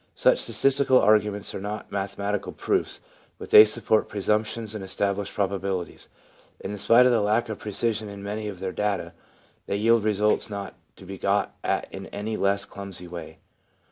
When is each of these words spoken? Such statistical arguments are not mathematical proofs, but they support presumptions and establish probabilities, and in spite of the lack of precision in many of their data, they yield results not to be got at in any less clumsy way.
Such 0.15 0.39
statistical 0.39 0.99
arguments 0.99 1.53
are 1.53 1.59
not 1.59 1.91
mathematical 1.91 2.53
proofs, 2.53 3.01
but 3.37 3.51
they 3.51 3.63
support 3.65 4.07
presumptions 4.09 4.73
and 4.73 4.83
establish 4.83 5.31
probabilities, 5.31 6.09
and 6.59 6.71
in 6.71 6.77
spite 6.79 7.05
of 7.05 7.11
the 7.11 7.21
lack 7.21 7.49
of 7.49 7.59
precision 7.59 8.09
in 8.09 8.23
many 8.23 8.47
of 8.47 8.59
their 8.59 8.71
data, 8.71 9.13
they 9.67 9.75
yield 9.77 10.03
results 10.03 10.49
not 10.49 10.73
to 10.95 11.05
be 11.05 11.19
got 11.19 11.53
at 11.63 11.87
in 11.93 12.07
any 12.07 12.35
less 12.35 12.65
clumsy 12.65 13.07
way. 13.07 13.37